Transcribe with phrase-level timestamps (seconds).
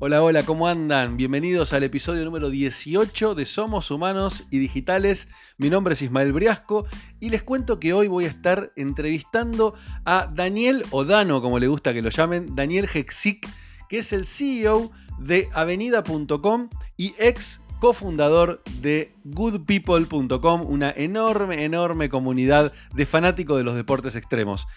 [0.00, 1.16] Hola, hola, ¿cómo andan?
[1.16, 5.26] Bienvenidos al episodio número 18 de Somos Humanos y Digitales.
[5.56, 6.86] Mi nombre es Ismael Briasco
[7.18, 9.74] y les cuento que hoy voy a estar entrevistando
[10.04, 13.44] a Daniel Odano, como le gusta que lo llamen, Daniel Hexic,
[13.88, 22.72] que es el CEO de Avenida.com y ex cofundador de goodpeople.com, una enorme, enorme comunidad
[22.94, 24.68] de fanáticos de los deportes extremos.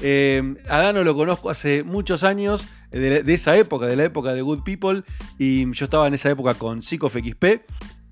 [0.00, 4.42] Eh, a Dano lo conozco hace muchos años, de, esa época, de la época de
[4.42, 5.02] Good People,
[5.38, 7.62] y yo estaba en esa época con Psicof XP,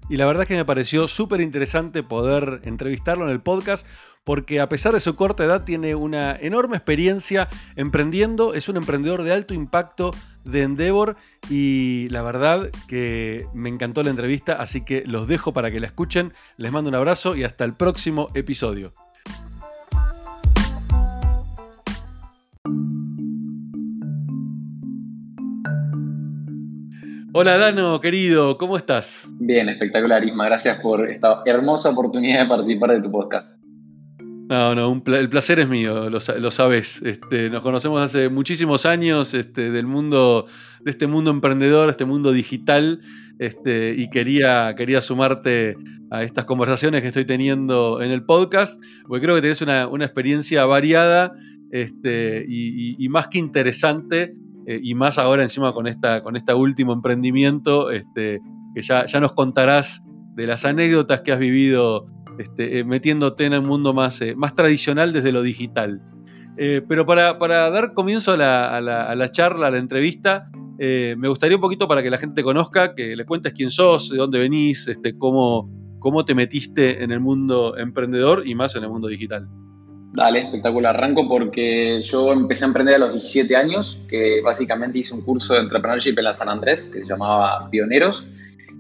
[0.08, 3.86] y la verdad es que me pareció súper interesante poder entrevistarlo en el podcast,
[4.24, 9.22] porque a pesar de su corta edad tiene una enorme experiencia emprendiendo, es un emprendedor
[9.22, 10.10] de alto impacto
[10.44, 11.16] de Endeavor
[11.48, 15.86] y la verdad que me encantó la entrevista, así que los dejo para que la
[15.86, 18.92] escuchen, les mando un abrazo y hasta el próximo episodio.
[27.38, 29.28] Hola Dano, querido, ¿cómo estás?
[29.28, 30.46] Bien, espectacular, Isma.
[30.46, 33.62] Gracias por esta hermosa oportunidad de participar de tu podcast.
[34.48, 37.02] No, no, el placer es mío, lo, sabes.
[37.02, 40.46] Este, nos conocemos hace muchísimos años este, del mundo,
[40.80, 43.02] de este mundo emprendedor, este mundo digital,
[43.38, 45.76] este, y quería, quería sumarte
[46.10, 50.64] a estas conversaciones que estoy teniendo en el podcast, porque creo que tenés una, experiencia
[50.64, 51.34] variada
[51.70, 54.34] este, y, más que interesante
[54.66, 58.40] eh, y más ahora encima con esta con este último emprendimiento, este,
[58.74, 62.06] que ya, ya nos contarás de las anécdotas que has vivido
[62.38, 66.02] este, eh, metiéndote en el mundo más, eh, más tradicional desde lo digital.
[66.56, 67.36] pero para,
[67.70, 72.18] dar comienzo a la, charla, a la entrevista, me gustaría un poquito para que la
[72.18, 76.34] gente te conozca, que le cuentes quién sos, de dónde venís, este, cómo, cómo te
[76.34, 79.48] metiste en el mundo emprendedor y más en el mundo digital.
[80.16, 80.96] Dale, espectacular.
[80.96, 85.52] Arranco porque yo empecé a emprender a los 17 años, que básicamente hice un curso
[85.52, 88.26] de entrepreneurship en la San Andrés, que se llamaba Pioneros.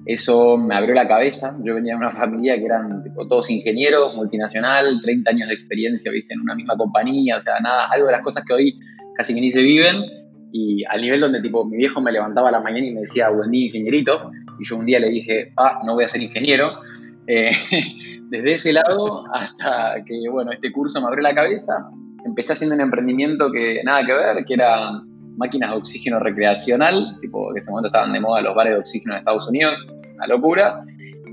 [0.06, 1.54] Eso me abrió la cabeza.
[1.62, 6.32] Yo venía de una familia que eran todos ingenieros, multinacional, 30 años de experiencia, viste,
[6.32, 8.80] en una misma compañía, o sea, nada, algo de las cosas que hoy
[9.14, 10.04] casi que ni se viven.
[10.52, 13.28] Y al nivel donde tipo mi viejo me levantaba a la mañana y me decía,
[13.28, 14.30] buen día, ingenierito.
[14.58, 16.80] Y yo un día le dije, ah, no voy a ser ingeniero.
[17.26, 17.50] Eh,
[18.30, 21.90] desde ese lado hasta que, bueno, este curso me abrió la cabeza.
[22.24, 25.02] Empecé haciendo un emprendimiento que nada que ver, que era
[25.36, 28.78] máquinas de oxígeno recreacional, tipo que en ese momento estaban de moda los bares de
[28.80, 30.84] oxígeno en Estados Unidos, una locura.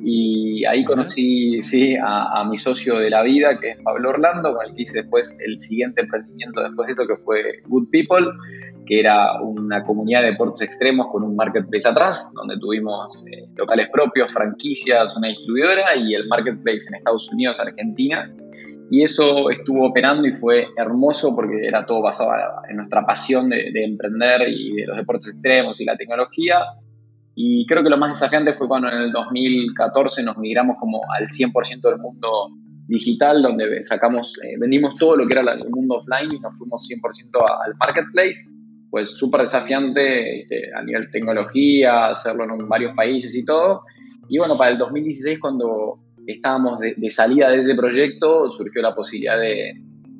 [0.06, 4.54] Y ahí conocí sí, a, a, mi socio de la vida, que es Pablo Orlando,
[4.54, 8.28] con el que hice después el siguiente emprendimiento después de eso, que fue Good People,
[8.86, 13.88] que era una comunidad de deportes extremos con un marketplace atrás, donde tuvimos eh, locales
[13.92, 18.32] propios, franquicias, una distribuidora y el marketplace en Estados Unidos, Argentina.
[18.90, 22.32] Y eso estuvo operando y fue hermoso porque era todo basado
[22.70, 26.58] en nuestra pasión de, emprender y de los deportes extremos y la tecnología.
[27.36, 31.26] Y creo que lo más desafiante fue cuando en el 2014 nos migramos como al
[31.26, 32.50] 100% del mundo
[32.88, 36.88] digital, donde sacamos, eh, vendimos todo lo que era el mundo offline y nos fuimos
[36.88, 38.50] 100% al marketplace
[38.94, 43.82] pues súper desafiante este, a nivel tecnología, hacerlo en varios países y todo.
[44.30, 49.40] Y bueno, para el 2016, cuando estábamos de, salida de ese proyecto, surgió la posibilidad
[49.40, 49.74] de,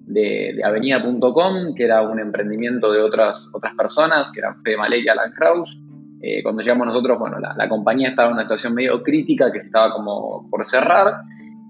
[0.08, 5.08] de, Avenida.com, que era un emprendimiento de otras, otras personas, que eran Fede Malek y
[5.08, 5.78] Alan Kraus.
[6.26, 9.60] Eh, cuando llegamos nosotros, bueno, la, la, compañía estaba en una situación medio crítica, que
[9.60, 11.22] se estaba como por cerrar,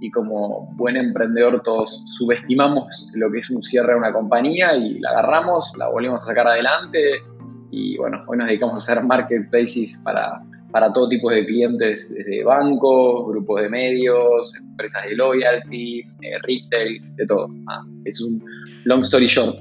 [0.03, 4.99] y como buen emprendedor todos subestimamos lo que es un cierre de una compañía y
[4.99, 7.21] la agarramos, la volvimos a sacar adelante
[7.71, 12.43] y bueno, hoy nos dedicamos a hacer marketplaces para, para todo tipo de clientes, desde
[12.43, 17.47] bancos, grupos de medios, empresas de loyalty, eh, retails, de todo.
[17.69, 18.43] Ah, es un
[18.83, 19.57] long story short.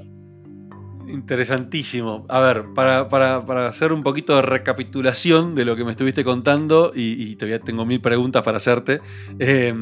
[1.07, 2.25] Interesantísimo.
[2.29, 7.35] A ver, para, hacer un poquito de recapitulación de lo que me estuviste contando, y,
[7.35, 9.01] todavía tengo mil preguntas para hacerte,
[9.39, 9.73] eh,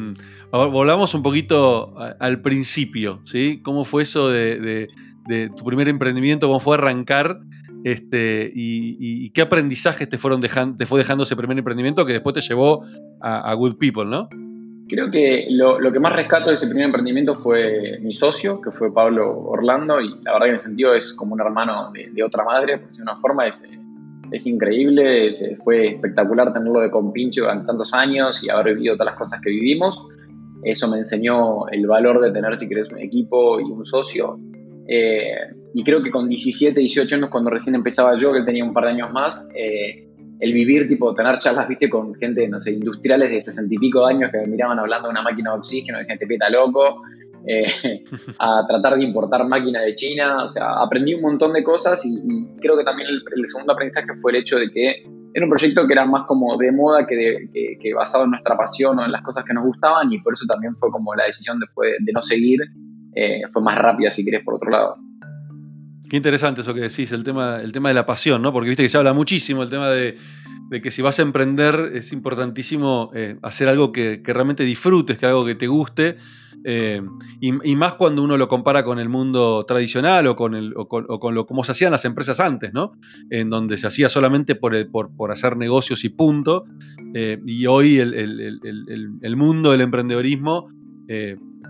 [0.50, 3.60] volvamos un poquito al principio, ¿sí?
[3.62, 4.88] ¿Cómo fue eso de,
[5.56, 6.46] tu primer emprendimiento?
[6.48, 7.40] ¿Cómo fue arrancar?
[7.84, 12.34] Este, y, qué aprendizajes te, fueron dejando, te fue dejando ese primer emprendimiento que después
[12.34, 12.84] te llevó
[13.20, 14.28] a, Good People, ¿no?
[14.92, 18.92] Creo que lo, que más rescato de ese primer emprendimiento fue mi socio, que fue
[18.92, 22.44] Pablo Orlando, y la verdad que en el sentido es como un hermano de, otra
[22.44, 23.64] madre, por de una forma es,
[24.30, 25.30] es increíble,
[25.64, 29.48] fue espectacular tenerlo de compinche durante tantos años y haber vivido todas las cosas que
[29.48, 30.06] vivimos.
[30.62, 34.38] Eso me enseñó el valor de tener, si querés, un equipo y un socio.
[34.86, 35.32] Eh,
[35.72, 38.84] y creo que con 17, 18 años, cuando recién empezaba yo, que tenía un par
[38.84, 40.06] de años más, eh,
[40.42, 44.04] el vivir, tipo, tener charlas, viste, con gente, no sé, industriales de 60 y pico
[44.04, 47.00] años que me miraban hablando de una máquina de oxígeno, de gente peta loco.
[47.46, 47.64] eh,
[48.40, 50.44] a tratar de importar máquinas de China.
[50.44, 54.32] O sea, aprendí un montón de cosas y, creo que también el, segundo aprendizaje fue
[54.32, 57.48] el hecho de que era un proyecto que era más como de moda que,
[57.80, 60.44] que, basado en nuestra pasión o en las cosas que nos gustaban y por eso
[60.48, 62.58] también fue como la decisión de, fue, de no seguir.
[63.14, 64.96] Eh, fue más rápida, si querés, por otro lado.
[66.12, 68.52] Qué interesante eso que decís, el tema, el tema de la pasión, ¿no?
[68.52, 70.18] Porque viste que se habla muchísimo el tema de,
[70.82, 75.46] que si vas a emprender es importantísimo eh, hacer algo que, realmente disfrutes, que algo
[75.46, 76.18] que te guste.
[76.66, 77.00] Eh,
[77.40, 81.46] y, más cuando uno lo compara con el mundo tradicional o con, el, con, lo
[81.46, 82.92] como se hacían las empresas antes, ¿no?
[83.30, 86.66] En donde se hacía solamente por, por, hacer negocios y punto.
[87.14, 90.66] Eh, y hoy el, mundo del emprendedorismo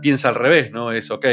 [0.01, 0.93] piensa al revés, ¿no?
[0.93, 1.27] Es, ok,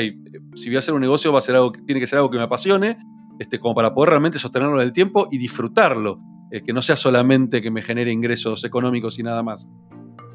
[0.55, 2.29] si voy a hacer un negocio va a ser algo que tiene que ser algo
[2.29, 2.97] que me apasione,
[3.39, 6.19] este, como para poder realmente sostenerlo en el tiempo y disfrutarlo,
[6.51, 9.69] eh, que no sea solamente que me genere ingresos económicos y nada más.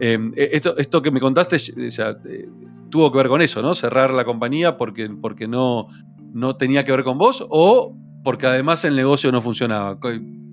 [0.00, 2.48] Em, e, esto, esto que me contaste eh,
[2.90, 3.74] tuvo que ver con eso, ¿no?
[3.74, 5.88] Cerrar la compañía porque, porque no,
[6.32, 9.98] no tenía que ver con vos o porque además el negocio no funcionaba.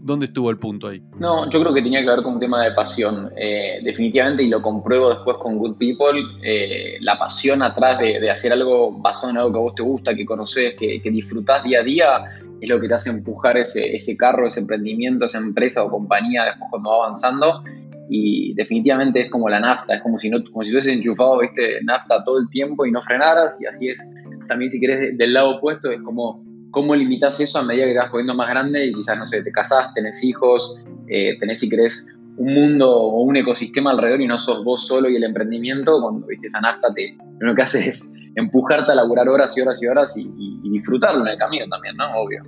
[0.04, 1.02] ¿Dónde estuvo el punto ahí?
[1.20, 3.32] No, yo creo que tenía que ver con un tema de pasión.
[3.38, 8.52] Eh, definitivamente, y lo compruebo después con Good People, eh, la pasión atrás de, hacer
[8.52, 11.80] algo basado en algo que a vos te gusta, que conoces, que, que disfrutás día
[11.80, 12.26] a día,
[12.60, 16.70] es lo que te hace empujar ese, carro, ese emprendimiento, esa empresa o compañía después
[16.70, 17.64] cuando va avanzando.
[18.10, 21.80] Y definitivamente es como la nafta, es como si, no, como si hubieses enchufado ¿viste?
[21.84, 23.62] nafta todo el tiempo y no frenaras.
[23.62, 24.12] Y así es
[24.48, 27.98] también, si querés, del lado opuesto, es como ¿Cómo limitas eso a medida que te
[27.98, 31.70] vas poniendo más grande y quizás, no sé, te casás, tenés hijos, eh, tenés, si
[31.70, 36.02] querés, un mundo o un ecosistema alrededor y no sos vos solo y el emprendimiento?
[36.02, 39.82] Cuando viste esa nafta, te, lo que hace es empujarte a laburar horas y horas
[39.82, 40.32] y horas y,
[40.72, 42.06] disfrutarlo en el camino también, ¿no?
[42.16, 42.44] Obvio.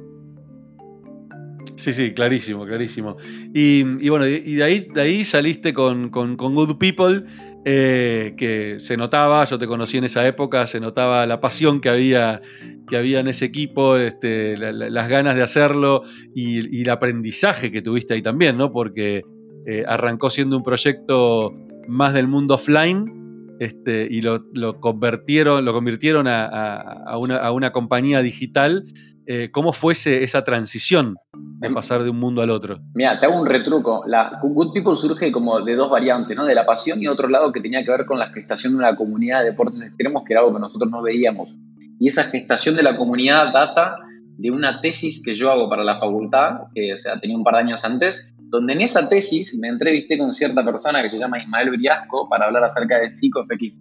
[1.76, 3.18] Sí, sí, clarísimo, clarísimo.
[3.54, 7.26] Y, bueno, y de ahí, saliste con, con Good People
[7.66, 11.90] eh, que se notaba, yo te conocí en esa época, se notaba la pasión que
[11.90, 12.42] había,
[12.90, 16.04] que había en ese equipo, este, las ganas de hacerlo
[16.36, 18.72] y, el aprendizaje que tuviste ahí también, ¿no?
[18.72, 19.22] Porque
[19.66, 21.54] eh, arrancó siendo un proyecto
[21.88, 23.24] más del mundo offline
[23.60, 24.42] este, y lo,
[24.82, 28.86] convirtieron, lo convirtieron a, una, compañía digital.
[29.26, 31.18] Eh, ¿Cómo fuese esa transición
[31.64, 32.80] de em, pasar de un mundo al otro.
[32.94, 34.04] Mira, te hago un retruco.
[34.06, 36.46] La Good People surge como de dos variantes, ¿no?
[36.46, 38.96] De la pasión y otro lado que tenía que ver con la gestación de una
[38.96, 41.56] comunidad de deportes extremos, que era algo que nosotros no veíamos.
[42.00, 43.96] Y esa gestación de la comunidad data
[44.38, 47.54] de una tesis que yo hago para la facultad, que o sea, tenía un par
[47.56, 51.40] de años antes, donde en esa tesis me entrevisté con cierta persona que se llama
[51.40, 53.80] Ismael Briasco para hablar acerca de PsicoFXP,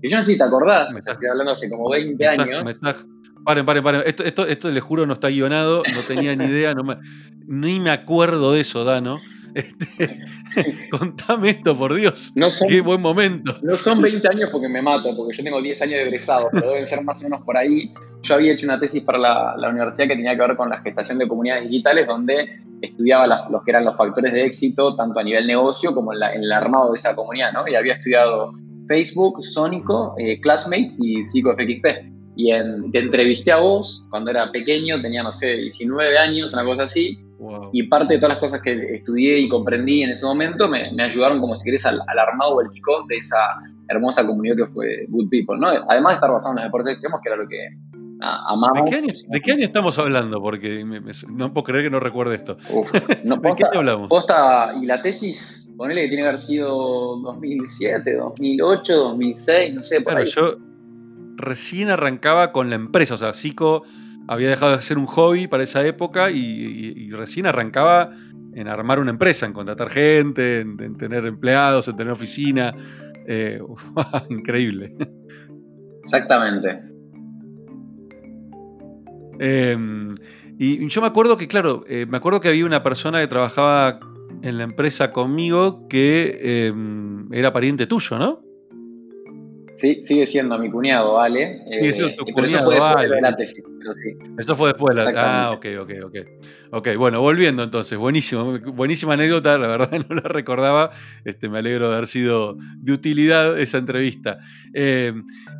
[0.00, 2.82] que yo no sé si te acordás, estoy hablando hace como 20 años.
[3.46, 4.02] Paren, paren, paren.
[4.04, 6.96] Esto, esto, esto les juro no está guionado, no tenía ni idea, no me,
[7.46, 9.20] ni me acuerdo de eso, Dano.
[9.54, 10.18] Este,
[10.90, 12.32] contame esto, por Dios.
[12.34, 13.56] No son, Qué buen momento.
[13.62, 16.70] No son 20 años porque me mato, porque yo tengo 10 años de egresado, pero
[16.70, 17.94] deben ser más o menos por ahí.
[18.22, 21.18] Yo había hecho una tesis para la, universidad que tenía que ver con la gestación
[21.18, 25.46] de comunidades digitales, donde estudiaba los que eran los factores de éxito, tanto a nivel
[25.46, 27.68] negocio como en, el armado de esa comunidad, ¿no?
[27.68, 28.54] Y había estudiado
[28.88, 32.50] Facebook, Sónico, eh, Classmate y PsicoFXP y
[32.92, 37.18] te entrevisté a vos cuando era pequeño, tenía, no sé, 19 años, una cosa así,
[37.72, 41.40] y parte de todas las cosas que estudié y comprendí en ese momento me, ayudaron,
[41.40, 43.38] como si querés, al, armado o al kickoff de esa
[43.88, 45.68] hermosa comunidad que fue Good People, ¿no?
[45.88, 47.68] Además de estar basado en los deportes extremos, que era lo que
[48.20, 48.90] amamos.
[48.90, 50.40] ¿De qué, año, estamos hablando?
[50.40, 50.84] Porque
[51.28, 52.56] no puedo creer que no recuerde esto.
[53.24, 54.08] no, ¿De qué año hablamos?
[54.08, 60.00] Posta, y la tesis, ponele que tiene que haber sido 2007, 2008, 2006, no sé,
[60.00, 60.26] por ahí.
[60.26, 60.56] Yo,
[61.36, 63.84] recién arrancaba con la empresa, o sea, Zico
[64.28, 68.10] había dejado de ser un hobby para esa época y, recién arrancaba
[68.54, 72.74] en armar una empresa, en contratar gente, en, tener empleados, en tener oficina.
[73.28, 73.58] Eh,
[74.30, 74.94] increíble.
[76.02, 76.80] Exactamente.
[79.38, 80.06] Em,
[80.58, 84.00] y yo me acuerdo que, claro, eh, me acuerdo que había una persona que trabajaba
[84.42, 88.45] en la empresa conmigo que em, era pariente tuyo, ¿no?
[89.76, 91.62] Sí, sigue siendo mi cuñado, ¿vale?
[91.70, 93.64] Eh, sí, tu cuñado, eso fue después de la tesis,
[94.38, 96.16] Eso fue después de la Ah, ok, ok, ok.
[96.72, 100.90] Ok, bueno, volviendo entonces, buenísimo, buenísima anécdota, la verdad no la recordaba,
[101.24, 104.38] este, me alegro de haber sido de utilidad esa entrevista.
[104.72, 105.12] Eh,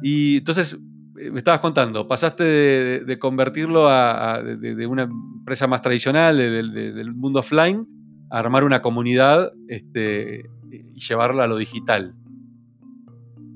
[0.02, 0.78] y entonces,
[1.20, 7.40] eh, me estabas contando, pasaste de, convertirlo a, de, una empresa más tradicional, del mundo
[7.40, 7.86] offline,
[8.30, 12.14] a armar una comunidad este, y llevarla a lo digital.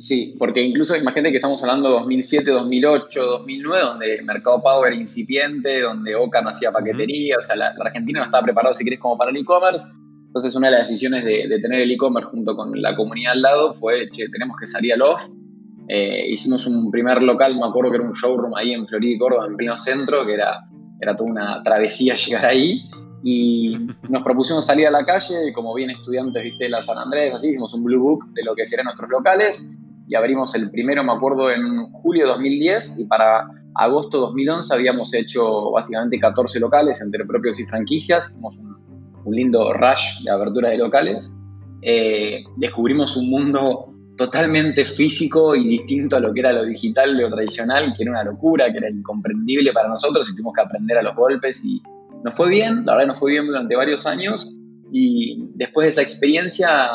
[0.01, 4.87] Sí, porque incluso imagínate que estamos hablando de 2007, 2008, 2009, donde el mercado pago
[4.87, 8.83] era incipiente, donde Oca no hacía paquetería, o sea, la, Argentina no estaba preparada, si
[8.83, 9.85] querés, como para el e-commerce.
[10.29, 13.75] Entonces, una de las decisiones de, tener el e-commerce junto con la comunidad al lado
[13.75, 15.29] fue, che, tenemos que salir al off.
[15.89, 19.19] Eh, hicimos un primer local, me acuerdo que era un showroom ahí en Florida y
[19.19, 20.67] Córdoba, en pleno centro, que era,
[20.99, 22.89] era toda una travesía llegar ahí.
[23.23, 23.77] Y
[24.09, 27.51] nos propusimos salir a la calle, como bien estudiantes, viste, de la San Andrés, así,
[27.51, 29.77] hicimos un blue book de lo que serían nuestros locales
[30.11, 34.75] y abrimos el primero, me acuerdo, en julio de 2010 y para agosto de 2011
[34.75, 38.77] habíamos hecho básicamente 14 locales entre propios y franquicias, hicimos un,
[39.33, 41.33] lindo rush de apertura de locales.
[41.83, 47.31] Eh, descubrimos un mundo totalmente físico y distinto a lo que era lo digital, lo
[47.31, 51.03] tradicional, que era una locura, que era incomprendible para nosotros y tuvimos que aprender a
[51.03, 51.81] los golpes y
[52.25, 54.53] nos fue bien, la verdad nos fue bien durante varios años
[54.91, 56.91] y después de esa experiencia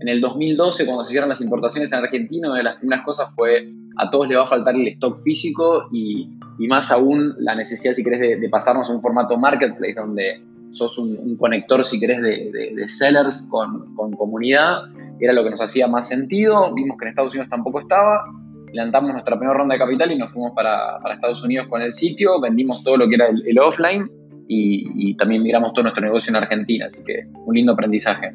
[0.00, 3.34] en el 2012, cuando se hicieron las importaciones en Argentina, una de las primeras cosas
[3.34, 6.28] fue a todos les va a faltar el stock físico y,
[6.68, 11.36] más aún la necesidad, si querés, de, pasarnos a un formato marketplace donde sos un,
[11.36, 14.82] conector, si querés, de, sellers con, comunidad.
[15.20, 16.72] Era lo que nos hacía más sentido.
[16.74, 18.24] Vimos que en Estados Unidos tampoco estaba.
[18.72, 22.40] Levantamos nuestra primera ronda de capital y nos fuimos para, Estados Unidos con el sitio.
[22.40, 24.08] Vendimos todo lo que era el, offline
[24.46, 26.86] y, y también migramos todo nuestro negocio en Argentina.
[26.86, 28.32] Así que un lindo aprendizaje.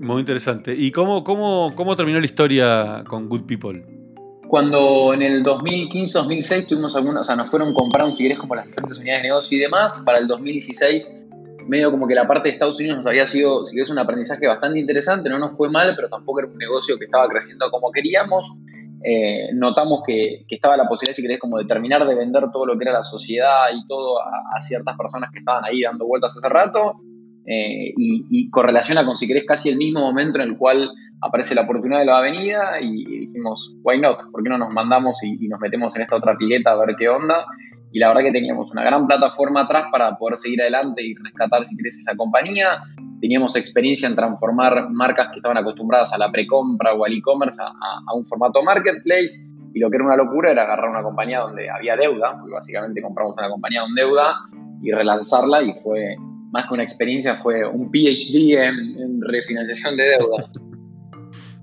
[0.00, 0.74] Muy interesante.
[0.74, 3.84] ¿Y cómo, cómo, cómo terminó la historia con Good People?
[4.48, 8.66] Cuando en el 2015-2016 tuvimos algunas, o sea, nos fueron comprando, si querés, como las
[8.66, 10.02] diferentes unidades de negocio y demás.
[10.06, 11.14] Para el 2016,
[11.66, 14.46] medio como que la parte de Estados Unidos nos había sido, si querés, un aprendizaje
[14.46, 15.28] bastante interesante.
[15.28, 18.54] No nos fue mal, pero tampoco era un negocio que estaba creciendo como queríamos.
[19.04, 22.78] Eh, notamos que, estaba la posibilidad, si querés, como de terminar de vender todo lo
[22.78, 26.48] que era la sociedad y todo a ciertas personas que estaban ahí dando vueltas hace
[26.48, 27.02] rato
[27.52, 30.88] eh, y, correlaciona con, si querés, casi el mismo momento en el cual
[31.20, 34.22] aparece la oportunidad de la avenida y dijimos, why not?
[34.30, 37.08] ¿Por qué no nos mandamos y, nos metemos en esta otra pileta a ver qué
[37.08, 37.44] onda?
[37.90, 41.64] Y la verdad que teníamos una gran plataforma atrás para poder seguir adelante y rescatar,
[41.64, 42.84] si querés, esa compañía.
[43.20, 47.66] Teníamos experiencia en transformar marcas que estaban acostumbradas a la precompra o al e-commerce a,
[47.66, 49.50] a, un formato marketplace.
[49.74, 53.02] Y lo que era una locura era agarrar una compañía donde había deuda, porque básicamente
[53.02, 54.36] compramos una compañía con deuda
[54.82, 56.16] y relanzarla y fue
[56.50, 60.50] más que una experiencia, fue un PhD en, refinanciación de deuda.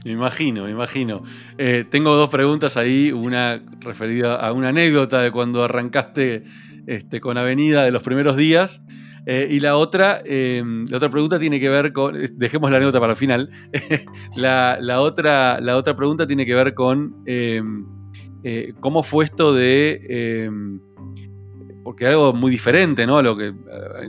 [0.06, 1.24] Me imagino, me imagino.
[1.58, 6.46] Eh, tengo dos preguntas ahí, una referida a una anécdota de cuando arrancaste
[6.86, 8.82] este, con Avenida de los primeros días.
[9.25, 12.15] Eh, y la otra, eh, la otra pregunta tiene que ver con.
[12.38, 13.50] Dejemos la anécdota para el final.
[14.38, 17.25] la, otra, la otra pregunta tiene que ver con
[18.79, 20.79] cómo fue esto de
[21.88, 23.17] porque es algo muy diferente, ¿no?
[23.17, 23.53] A lo que, eh,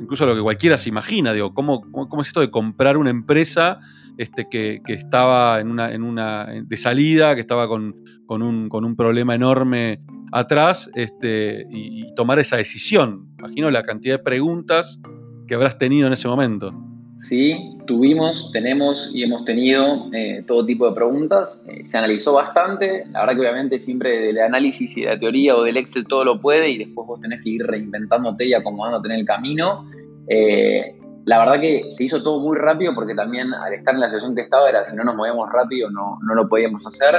[0.00, 1.84] incluso a lo que cualquiera se imagina, digo, ¿cómo,
[2.20, 3.78] es esto de comprar una empresa
[4.16, 7.94] este, que, estaba en una, en una, de salida, que estaba con,
[8.26, 10.00] un, con un problema enorme
[10.32, 13.28] atrás, este, y, tomar esa decisión?
[13.38, 15.00] Imagino la cantidad de preguntas
[15.46, 16.74] que habrás tenido en ese momento.
[17.18, 21.60] Sí, tuvimos, tenemos y hemos tenido eh, todo tipo de preguntas.
[21.66, 23.06] Eh, se analizó bastante.
[23.10, 26.24] La verdad que obviamente siempre del análisis y de la teoría o del Excel todo
[26.24, 29.90] lo puede y después vos tenés que ir reinventándote y acomodándote en el camino.
[30.28, 34.06] Eh, la verdad que se hizo todo muy rápido porque también al estar en la
[34.06, 37.16] situación que estaba era si no nos movíamos rápido no, no lo podíamos hacer.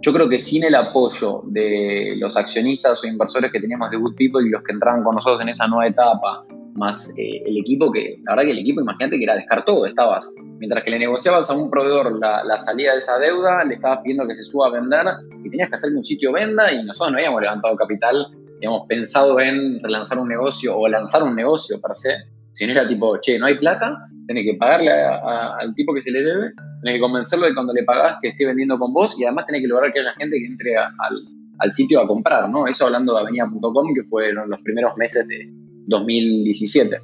[0.00, 4.16] Yo creo que sin el apoyo de los accionistas o inversores que teníamos de Good
[4.16, 6.44] People y los que entraron con nosotros en esa nueva etapa,
[6.76, 9.86] más eh, el equipo que, la verdad que el equipo, imagínate que era dejar todo,
[9.86, 14.00] estabas, mientras que le negociabas a un proveedor la, salida de esa deuda, le estabas
[14.02, 15.04] pidiendo que se suba a vender
[15.44, 18.86] y tenías que hacer que un sitio venda y nosotros no habíamos levantado capital, habíamos
[18.88, 22.14] pensado en relanzar un negocio o lanzar un negocio per se,
[22.52, 26.10] si no era tipo, che, no hay plata, tenés que pagarle al tipo que se
[26.10, 26.52] le debe,
[26.82, 29.62] tenés que convencerlo de cuando le pagás que esté vendiendo con vos y además tenés
[29.62, 31.22] que lograr que haya gente que entre al,
[31.58, 32.66] al sitio a comprar, ¿no?
[32.66, 35.50] Eso hablando de avenida.com, que fueron los primeros meses de,
[35.86, 37.00] 2017.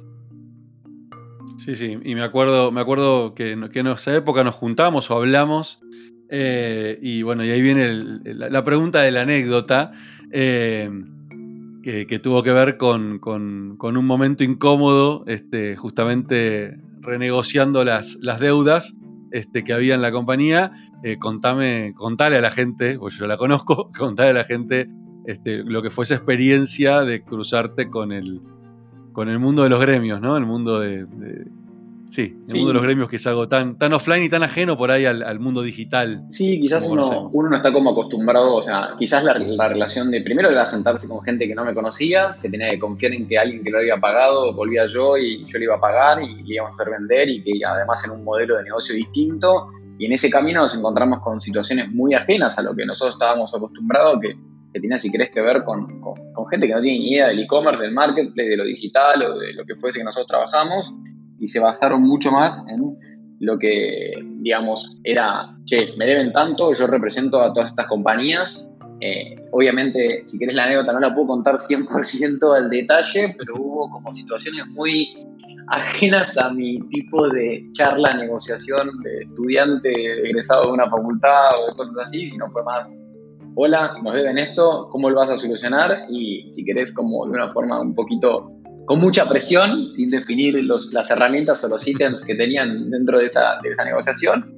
[1.57, 5.79] Sí, sí, y me acuerdo, me acuerdo que, en esa época nos juntamos o hablamos,
[6.29, 9.91] eh, y bueno, y ahí viene la, pregunta de la anécdota,
[10.31, 10.89] eh,
[11.83, 18.93] que, tuvo que ver con, un momento incómodo, este, justamente renegociando las, las deudas
[19.31, 20.71] este, que había en la compañía.
[21.03, 24.87] Eh, contame, contale a la gente, porque yo la conozco, contale a la gente
[25.25, 28.41] este, lo que fue esa experiencia de cruzarte con el,
[29.13, 30.35] con el mundo de los gremios, ¿no?
[30.35, 31.05] El mundo de,
[32.09, 34.77] sí, el mundo de los gremios que es algo tan, tan offline y tan ajeno
[34.77, 36.25] por ahí al, mundo digital.
[36.29, 39.33] Sí, quizás uno, uno, no está como acostumbrado, o sea, quizás la,
[39.67, 43.13] relación de primero era sentarse con gente que no me conocía, que tenía que confiar
[43.13, 46.21] en que alguien que lo había pagado volvía yo y yo le iba a pagar
[46.21, 49.69] y le íbamos a hacer vender y que además en un modelo de negocio distinto.
[49.99, 53.53] Y en ese camino nos encontramos con situaciones muy ajenas a lo que nosotros estábamos
[53.53, 54.35] acostumbrados, que
[54.73, 55.87] que tiene, si querés, que ver con,
[56.49, 59.53] gente que no tiene ni idea del e-commerce, del marketplace, de lo digital o de
[59.53, 60.91] lo que fuese que nosotros trabajamos
[61.39, 62.97] y se basaron mucho más en
[63.39, 64.13] lo que
[64.43, 68.67] digamos, era, che, me deben tanto, yo represento a todas estas compañías.
[68.99, 73.89] Eh, obviamente, si querés la anécdota, no la puedo contar 100% al detalle, pero hubo
[73.89, 75.17] como situaciones muy
[75.69, 79.89] ajenas a mi tipo de charla, negociación de estudiante
[80.27, 82.99] egresado de una facultad o cosas así, sino fue más,
[83.55, 86.05] hola, nos deben esto, ¿cómo lo vas a solucionar?
[86.09, 88.51] Y si querés, como de una forma un poquito
[88.85, 93.59] con mucha presión, sin definir las herramientas o los ítems que tenían dentro de esa,
[93.85, 94.53] negociación.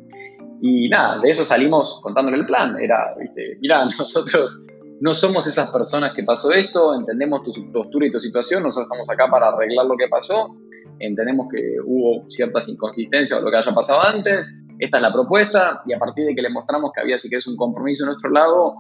[0.62, 2.80] Y nada, de eso salimos contándole el plan.
[2.80, 4.66] Era, viste, mira, nosotros
[5.00, 9.10] no somos esas personas que pasó esto, entendemos tu postura y tu situación, nosotros estamos
[9.10, 10.56] acá para arreglar lo que pasó,
[11.00, 15.82] entendemos que hubo ciertas inconsistencias o lo que haya pasado antes, esta es la propuesta
[15.86, 18.32] y a partir de que le mostramos que había, si querés, un compromiso de nuestro
[18.32, 18.76] lado,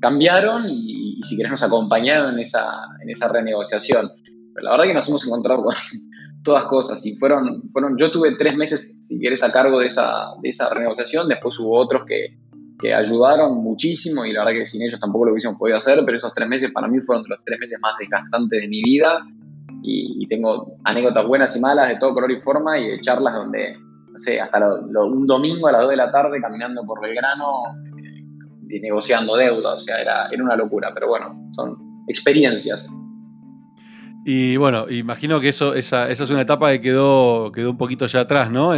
[0.00, 2.66] cambiaron y, si querés nos acompañaron en esa,
[3.02, 4.10] en esa renegociación.
[4.62, 5.74] La verdad que nos hemos encontrado con
[6.44, 10.26] todas cosas y fueron, fueron yo tuve tres meses, si quieres, a cargo de esa,
[10.42, 12.38] de esa renegociación, después hubo otros que,
[12.80, 16.16] que ayudaron muchísimo y la verdad que sin ellos tampoco lo hubiésemos podido hacer, pero
[16.16, 19.26] esos tres meses para mí fueron los tres meses más desgastantes de mi vida
[19.82, 23.76] y, tengo anécdotas buenas y malas de todo color y forma y de charlas donde,
[24.10, 27.62] no sé, hasta un domingo a las 2 de la tarde caminando por Belgrano
[28.68, 31.76] y eh, negociando deuda, o sea, era, era una locura, pero bueno, son
[32.08, 32.92] experiencias.
[34.24, 38.06] Y bueno, imagino que eso, esa, esa es una etapa que quedó, quedó un poquito
[38.06, 38.72] ya atrás, ¿no?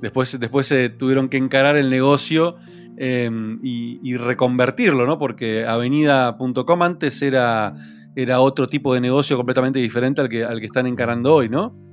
[0.00, 2.56] después, después se tuvieron que encarar el negocio
[2.96, 5.18] em, y, reconvertirlo, ¿no?
[5.18, 7.74] Porque Avenida.com antes era,
[8.16, 11.87] era otro tipo de negocio completamente diferente al que, al que están encarando hoy, ¿no?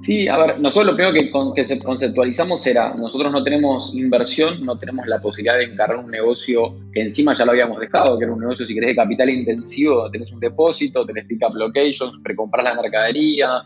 [0.00, 1.12] Sí, a ver, nosotros lo primero
[1.54, 6.76] que, conceptualizamos era, nosotros no tenemos inversión, no tenemos la posibilidad de encargar un negocio
[6.92, 10.10] que encima ya lo habíamos dejado, que era un negocio, si querés, de capital intensivo,
[10.10, 13.62] tenés un depósito, tenés pick-up locations, precompras la mercadería,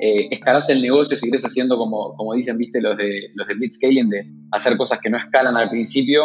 [0.00, 3.54] eh, escalás el negocio, si querés, haciendo como, como dicen, viste, los de, los de
[3.54, 6.22] Blitzscaling, de hacer cosas que no escalan al principio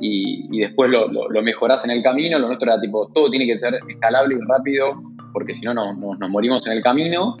[0.00, 2.38] y, después lo, lo, mejorás en el camino.
[2.38, 5.00] Lo nuestro era tipo, todo tiene que ser escalable y rápido,
[5.32, 7.36] porque si no nos morimos en el camino.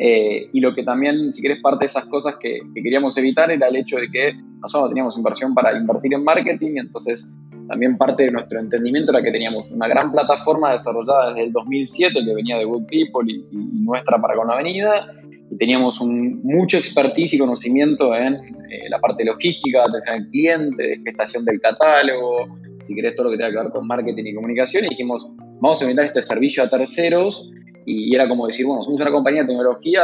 [0.00, 3.66] Eh, y lo que también, si querés, parte de esas cosas que, queríamos evitar era
[3.66, 7.34] el hecho de que nosotros teníamos inversión para invertir en marketing, entonces
[7.66, 12.14] también parte de nuestro entendimiento era que teníamos una gran plataforma desarrollada desde el 2007
[12.24, 13.44] que venía de Good People y,
[13.84, 15.06] nuestra para con Avenida,
[15.50, 21.00] y teníamos un, mucho expertise y conocimiento en eh, la parte logística, atención al cliente,
[21.04, 24.84] gestación del catálogo, si querés, todo lo que tenga que ver con marketing y comunicación,
[24.84, 25.28] y dijimos,
[25.60, 27.50] vamos a inventar este servicio a terceros
[27.88, 30.02] y, era como decir, bueno, somos una compañía de tecnología,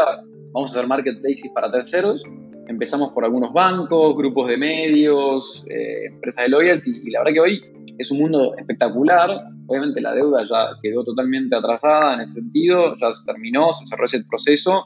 [0.53, 2.23] vamos a hacer marketplaces para terceros.
[2.67, 7.41] Empezamos por algunos bancos, grupos de medios, eh, empresas de loyalty, y la verdad que
[7.41, 7.63] hoy
[7.99, 9.31] es un mundo espectacular.
[9.67, 14.05] Obviamente la deuda ya quedó totalmente atrasada en ese sentido, ya se terminó, se cerró
[14.05, 14.85] ese proceso.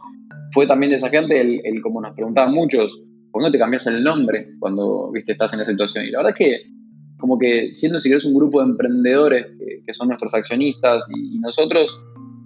[0.52, 4.02] Fue también desafiante el, el como nos preguntaban muchos, ¿por qué no te cambias el
[4.02, 6.04] nombre cuando viste, estás en esa situación?
[6.04, 6.78] Y la verdad es que
[7.18, 9.46] como que siendo si eres un grupo de emprendedores
[9.84, 11.98] que, son nuestros accionistas y, nosotros,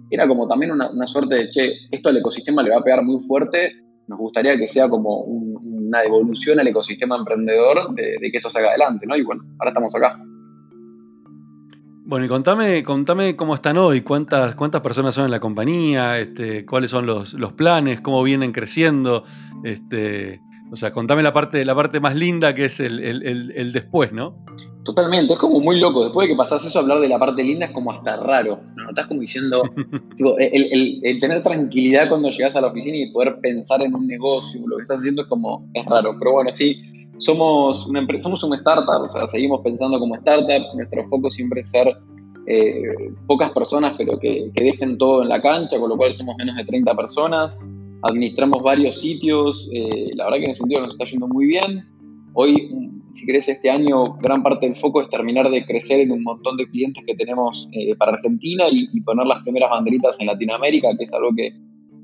[0.09, 3.21] era como también una, suerte de, che, esto al ecosistema le va a pegar muy
[3.23, 3.73] fuerte,
[4.07, 9.05] nos gustaría que sea como una devolución al ecosistema emprendedor de, que esto salga adelante,
[9.07, 9.15] ¿no?
[9.15, 10.19] Y bueno, ahora estamos acá.
[12.05, 16.65] Bueno, y contame, contame cómo están hoy, cuántas, cuántas personas son en la compañía, este,
[16.65, 19.23] cuáles son los, planes, cómo vienen creciendo,
[19.63, 20.41] este,
[20.73, 24.43] o sea, contame la parte, la parte más linda que es el, el después, ¿no?
[24.83, 26.03] Totalmente, es como muy loco.
[26.03, 28.59] Después de que pasas eso, hablar de la parte linda es como hasta raro.
[28.75, 28.89] ¿no?
[28.89, 29.63] Estás como diciendo,
[30.39, 34.77] el, tener tranquilidad cuando llegas a la oficina y poder pensar en un negocio, lo
[34.77, 36.15] que estás haciendo es como, es raro.
[36.19, 36.81] Pero bueno, sí,
[37.17, 40.75] somos una empresa, somos una startup, o sea, seguimos pensando como startup.
[40.75, 41.95] Nuestro foco siempre es ser
[42.47, 42.83] eh,
[43.25, 46.65] pocas personas, pero que, dejen todo en la cancha, con lo cual somos menos de
[46.65, 47.57] 30 personas.
[48.03, 51.85] Administramos varios sitios, eh, la verdad que en ese sentido nos está yendo muy bien.
[52.33, 52.69] Hoy
[53.13, 56.57] si querés, este año gran parte del foco es terminar de crecer en un montón
[56.57, 61.03] de clientes que tenemos eh, para Argentina y, poner las primeras banderitas en Latinoamérica, que
[61.03, 61.53] es algo que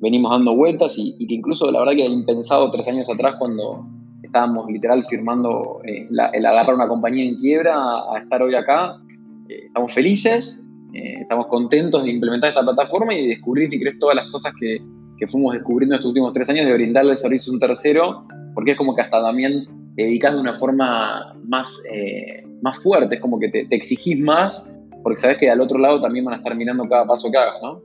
[0.02, 3.86] venimos dando vueltas y, que incluso la verdad que impensado tres años atrás cuando
[4.22, 7.76] estábamos literal firmando eh, el agarrar una compañía en quiebra
[8.14, 9.02] a, estar hoy acá.
[9.50, 14.16] Eh, estamos felices, estamos contentos de implementar esta plataforma y de descubrir, si querés, todas
[14.16, 14.80] las cosas que,
[15.20, 18.72] que fuimos descubriendo estos últimos tres años, de brindarle el servicio a un tercero, porque
[18.72, 23.22] es como que hasta también te dedicas de una forma más, eh, más fuerte, es
[23.22, 26.56] como que te, exigís más, porque sabes que al otro lado también van a estar
[26.56, 27.82] mirando cada paso que hagas, ¿no?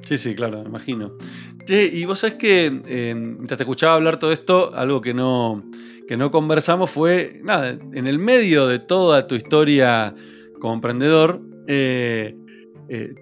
[0.00, 1.12] Sí, sí, claro, me imagino.
[1.68, 5.62] y vos sabés que eh, mientras te escuchaba hablar todo esto, algo que no,
[6.08, 10.14] que no conversamos fue, nada, en el medio de toda tu historia
[10.60, 12.36] como emprendedor, eh,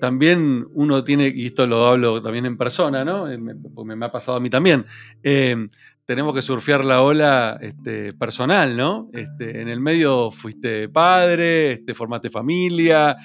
[0.00, 3.26] también uno tiene, y esto lo hablo también en persona, ¿no?
[3.26, 3.54] Me,
[3.96, 4.86] me, ha pasado a mí también,
[6.04, 9.08] tenemos que surfear la ola este, personal, ¿no?
[9.12, 13.16] Este, en el medio fuiste padre, este, formaste familia,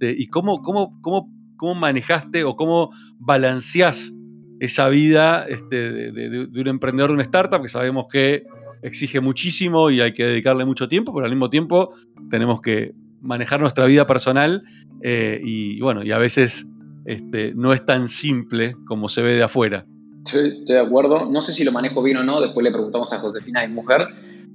[0.00, 4.12] y cómo, cómo, cómo, cómo manejaste o cómo balanceás
[4.60, 8.44] esa vida este, de, un emprendedor de una startup que sabemos que
[8.82, 11.94] exige muchísimo y hay que dedicarle mucho tiempo, pero al mismo tiempo
[12.30, 14.62] tenemos que manejar nuestra vida personal
[15.02, 16.66] eh, y bueno, y a veces
[17.04, 19.86] este, no es tan simple como se ve de afuera.
[20.24, 21.26] Sí, estoy de acuerdo.
[21.30, 24.06] No sé si lo manejo bien o no, después le preguntamos a Josefina, es mujer,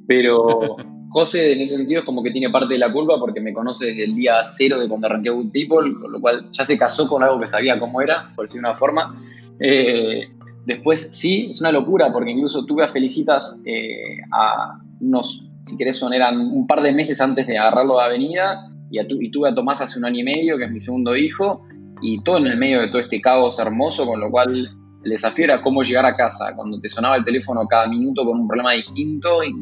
[0.07, 0.75] pero
[1.09, 3.85] José en ese sentido es como que tiene parte de la culpa porque me conoce
[3.87, 7.07] desde el día cero de cuando arranqué Good People, con lo cual ya se casó
[7.07, 9.15] con algo que sabía cómo era, por decir una forma.
[9.59, 10.27] Eh,
[10.65, 15.97] después sí, es una locura porque incluso tuve a Felicitas eh, a unos, si querés
[15.97, 19.55] son, eran un par de meses antes de agarrarlo de avenida y, y tuve a
[19.55, 21.65] Tomás hace un año y medio, que es mi segundo hijo,
[22.01, 24.69] y todo en el medio de todo este caos hermoso, con lo cual
[25.05, 28.39] el desafío era cómo llegar a casa, cuando te sonaba el teléfono cada minuto con
[28.39, 29.53] un problema distinto y,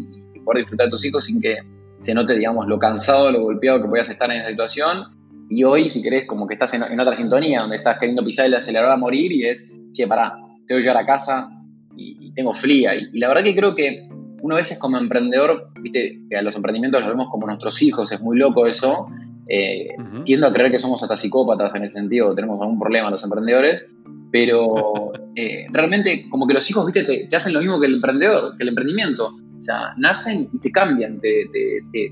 [0.44, 1.58] poder disfrutar de tus hijos sin que
[2.00, 5.06] se note, digamos, lo cansado, lo golpeado que podías estar en esa situación.
[5.48, 8.56] Y hoy, si querés, como que estás en, otra sintonía, donde estás queriendo pisar el
[8.56, 10.34] acelerador a morir y es, che, pará,
[10.68, 11.50] tengo que llegar a casa
[11.96, 12.94] y, tengo fría.
[12.94, 14.10] Y, la verdad que creo que
[14.44, 18.12] uno a veces como emprendedor, viste, que a los emprendimientos los vemos como nuestros hijos,
[18.12, 19.08] es muy loco eso.
[19.48, 23.24] Eh, tiendo a creer que somos hasta psicópatas en ese sentido, tenemos algún problema los
[23.24, 23.86] emprendedores,
[24.34, 28.58] pero eh, realmente como que los hijos, viste, te, hacen lo mismo que el emprendedor,
[28.58, 29.34] que el emprendimiento.
[29.58, 31.50] O sea, nacen y te cambian, te,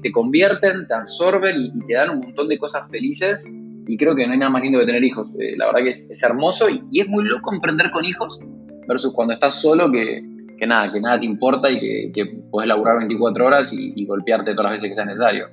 [0.01, 3.45] te, convierten, te absorben y, te dan un montón de cosas felices.
[3.87, 5.31] Y creo que no hay nada más lindo que tener hijos.
[5.37, 8.39] Eh, la verdad que es, hermoso y, es muy loco emprender con hijos
[8.87, 10.30] versus cuando estás solo que,
[10.61, 14.51] que nada, que nada te importa y que, que puedes laburar 24 horas y, golpearte
[14.51, 15.47] todas las veces que sea necesario.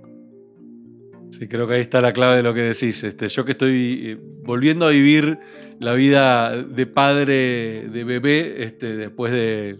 [1.30, 3.02] Sí, creo que ahí está la clave de lo que decís.
[3.02, 5.38] Este, yo que estoy eh, volviendo a vivir
[5.80, 9.78] la vida de padre de bebé este, después de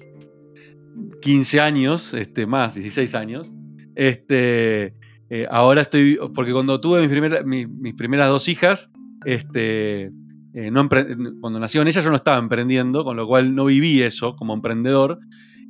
[1.20, 3.52] 15 años, este, más, 16 años.
[3.96, 4.94] Este,
[5.28, 8.90] eh, ahora estoy, porque cuando tuve mis, mis, primeras dos hijas,
[9.26, 10.10] este,
[10.54, 10.88] eh, no
[11.40, 15.18] cuando nacieron ellas yo no estaba emprendiendo, con lo cual no viví eso como emprendedor.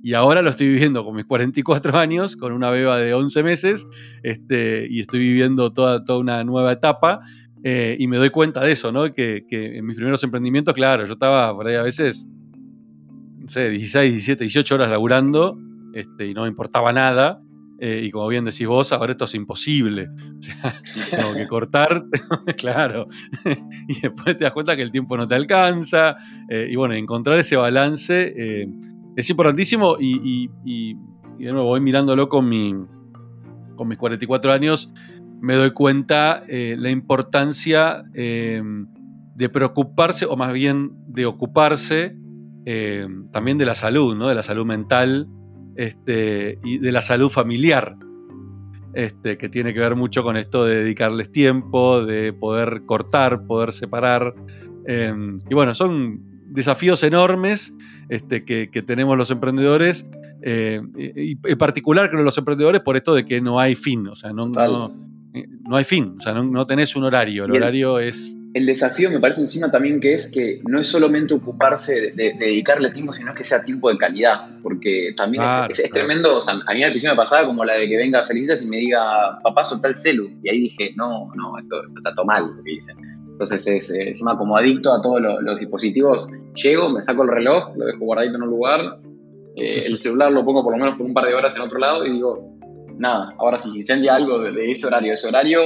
[0.02, 3.84] Y ahora lo estoy viviendo con mis 44 años, con una beba de 11 meses,
[4.22, 7.20] este, y estoy viviendo toda, toda una nueva etapa.
[7.64, 9.12] Eh, y me doy cuenta de eso, ¿no?
[9.12, 12.24] Que, en mis primeros emprendimientos, claro, yo estaba por ahí a veces,
[13.36, 15.58] no sé, 16, 17, 18 horas laburando
[15.92, 17.40] este, y no me importaba nada.
[17.80, 20.08] Eh, y como bien decís vos, ahora esto es imposible.
[20.38, 20.74] O sea,
[21.10, 22.04] tengo que cortar,
[22.56, 23.06] claro.
[23.88, 26.16] y después te das cuenta que el tiempo no te alcanza.
[26.48, 28.34] Eh, y bueno, encontrar ese balance
[29.18, 30.48] es importantísimo y,
[31.38, 32.72] de nuevo voy mirándolo con, mi,
[33.74, 34.92] con mis 44 años,
[35.40, 38.62] me doy cuenta eh, la importancia eh,
[39.34, 42.16] de preocuparse, o más bien de ocuparse
[42.64, 44.28] eh, también de la salud, ¿no?
[44.28, 45.28] de la salud mental
[45.78, 47.96] este, y de la salud familiar.
[48.94, 53.72] Este, que tiene que ver mucho con esto de dedicarles tiempo, de poder cortar, poder
[53.72, 54.34] separar.
[54.86, 57.74] y bueno, son desafíos enormes
[58.08, 60.08] este, que, tenemos los emprendedores,
[60.42, 64.16] eh, y en particular creo los emprendedores por esto de que no hay fin, o
[64.16, 64.46] sea, no,
[65.34, 68.34] eh, no, hay fin, o sea, no, tenés un horario, el, horario es...
[68.54, 72.90] El desafío me parece encima también que es que no es solamente ocuparse de, dedicarle
[72.90, 76.82] tiempo, sino que sea tiempo de calidad, porque también es, tremendo, o sea, a mí
[76.82, 79.88] al principio me pasaba como la de que venga Felicitas y me diga, papá, soltá
[79.88, 82.96] el celu, y ahí dije, no, no, esto, está todo mal lo que dicen.
[83.32, 87.76] Entonces es eh, encima como adicto a todos los, dispositivos, llego, me saco el reloj,
[87.76, 88.98] lo dejo guardadito en un lugar,
[89.54, 91.78] eh, el celular lo pongo por lo menos por un par de horas en otro
[91.78, 92.56] lado y digo,
[92.98, 95.60] nada, ahora si se incendia algo de, ese horario, ese horario,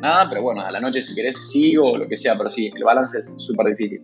[0.00, 2.70] nada, pero bueno, a la noche si querés sigo o lo que sea, pero sí,
[2.74, 4.02] el balance es súper difícil.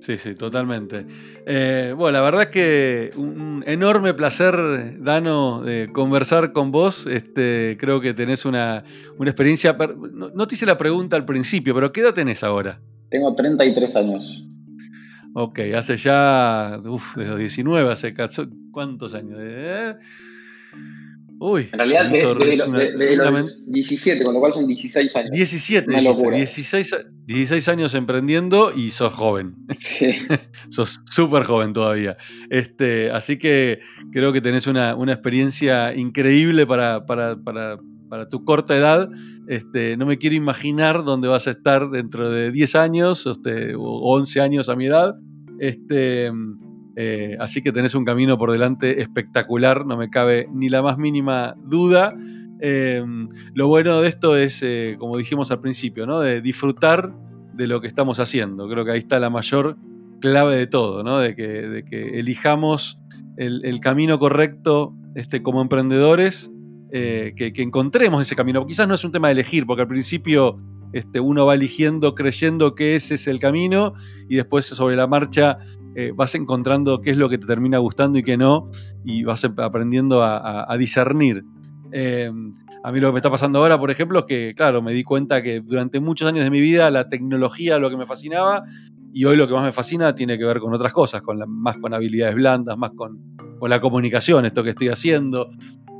[0.00, 1.06] Sí, sí, totalmente.
[1.46, 7.06] Eh, bueno, la verdad es que un enorme placer, Dano, de conversar con vos.
[7.06, 8.82] Este, creo que tenés una,
[9.20, 9.76] experiencia.
[10.12, 12.80] No, te hice la pregunta al principio, pero ¿qué edad tenés ahora?
[13.10, 14.42] Tengo 33 años.
[15.34, 16.80] Ok, hace ya.
[16.82, 18.14] Uf, desde los 19, hace.
[18.72, 19.38] ¿Cuántos años?
[19.38, 19.94] ¿Eh?
[21.42, 25.30] Uy, en realidad desde, los 17, con lo cual son 16 años.
[25.30, 26.36] 17, Una locura.
[26.36, 29.54] 16, 16, años emprendiendo y sos joven.
[29.78, 30.16] Sí.
[30.68, 32.18] sos súper joven todavía.
[32.50, 33.80] Este, así que
[34.12, 37.78] creo que tenés una, experiencia increíble para, para, para,
[38.10, 39.08] para, tu corta edad.
[39.48, 44.14] Este, no me quiero imaginar dónde vas a estar dentro de 10 años este, o
[44.14, 45.14] 11 años a mi edad.
[45.58, 46.30] Este,
[46.96, 50.98] eh, así que tenés un camino por delante espectacular, no me cabe ni la más
[50.98, 52.14] mínima duda.
[52.60, 53.02] Eh,
[53.54, 56.20] lo bueno de esto es, eh, como dijimos al principio, ¿no?
[56.20, 57.12] de disfrutar
[57.54, 58.68] de lo que estamos haciendo.
[58.68, 59.76] Creo que ahí está la mayor
[60.20, 61.18] clave de todo, ¿no?
[61.18, 63.00] De que, que elijamos
[63.36, 66.50] el, camino correcto este, como emprendedores,
[66.92, 68.64] eh, que, encontremos ese camino.
[68.66, 70.60] Quizás no es un tema de elegir, porque al principio
[70.92, 73.94] este, uno va eligiendo, creyendo que ese es el camino,
[74.28, 75.58] y después sobre la marcha
[75.94, 78.68] eh, vas encontrando qué es lo que te termina gustando y qué no,
[79.04, 81.44] y vas aprendiendo a, discernir.
[81.92, 84.92] Em, a mí lo que me está pasando ahora, por ejemplo, es que, claro, me
[84.92, 88.64] di cuenta que durante muchos años de mi vida la tecnología lo que me fascinaba
[89.12, 91.76] y hoy lo que más me fascina tiene que ver con otras cosas, con más
[91.78, 93.18] con habilidades blandas, más con,
[93.62, 95.50] la comunicación, esto que estoy haciendo.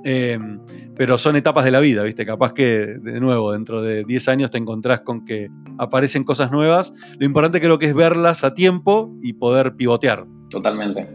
[0.05, 0.61] Em,
[0.97, 2.25] pero son etapas de la vida, ¿viste?
[2.25, 6.93] Capaz que, de nuevo, dentro de 10 años te encontrás con que aparecen cosas nuevas.
[7.19, 10.27] Lo importante creo que es verlas a tiempo y poder pivotear.
[10.49, 11.09] Totalmente.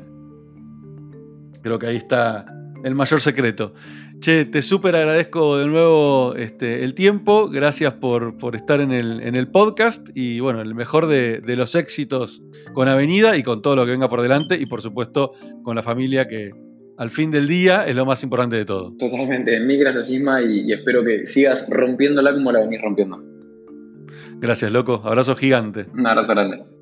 [1.62, 2.46] Creo que ahí está
[2.84, 3.74] el mayor secreto.
[4.20, 7.50] Che, te súper agradezco de nuevo este, el tiempo.
[7.50, 10.08] Gracias por, estar en el, podcast.
[10.14, 12.42] Y bueno, el mejor de, los éxitos
[12.74, 14.56] con Avenida y con todo lo que venga por delante.
[14.56, 16.52] Y por supuesto, con la familia que
[16.98, 18.94] al fin del día es lo más importante de todo.
[18.98, 19.60] Totalmente.
[19.60, 20.42] Mil gracias, Isma.
[20.42, 23.24] Y, y espero que sigas rompiéndola como la venís rompiendo.
[24.40, 25.02] Gracias, loco.
[25.04, 25.86] Abrazo gigante.
[25.94, 26.75] Un abrazo grande.